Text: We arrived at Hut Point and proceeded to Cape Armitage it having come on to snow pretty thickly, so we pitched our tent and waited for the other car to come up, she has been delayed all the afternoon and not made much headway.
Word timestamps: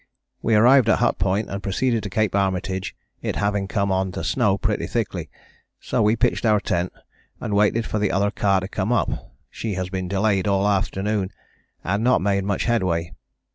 We 0.41 0.55
arrived 0.55 0.89
at 0.89 0.97
Hut 0.97 1.19
Point 1.19 1.47
and 1.47 1.61
proceeded 1.61 2.01
to 2.01 2.09
Cape 2.09 2.33
Armitage 2.33 2.95
it 3.21 3.35
having 3.35 3.67
come 3.67 3.91
on 3.91 4.11
to 4.13 4.23
snow 4.23 4.57
pretty 4.57 4.87
thickly, 4.87 5.29
so 5.79 6.01
we 6.01 6.15
pitched 6.15 6.43
our 6.43 6.59
tent 6.59 6.91
and 7.39 7.53
waited 7.53 7.85
for 7.85 7.99
the 7.99 8.11
other 8.11 8.31
car 8.31 8.61
to 8.61 8.67
come 8.67 8.91
up, 8.91 9.11
she 9.51 9.75
has 9.75 9.91
been 9.91 10.07
delayed 10.07 10.47
all 10.47 10.63
the 10.63 10.69
afternoon 10.69 11.29
and 11.83 12.03
not 12.03 12.19
made 12.19 12.43
much 12.43 12.65
headway. 12.65 13.13